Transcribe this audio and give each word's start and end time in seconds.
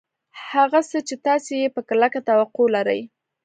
هغه 0.49 0.79
څه 0.89 0.99
چې 1.07 1.15
تاسې 1.25 1.53
یې 1.61 1.69
په 1.75 1.81
کلکه 1.89 2.19
توقع 2.29 2.67
لرئ 2.75 3.01